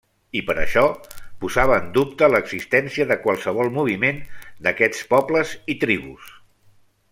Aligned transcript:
I 0.37 0.39
per 0.45 0.53
això, 0.61 0.83
posava 1.43 1.75
en 1.81 1.91
dubte 1.97 2.29
l'existència 2.35 3.07
de 3.11 3.19
qualsevol 3.27 3.69
moviment 3.77 4.19
d'aquests 4.69 5.07
pobles 5.15 5.55
i 5.75 5.81
tribus. 5.87 6.35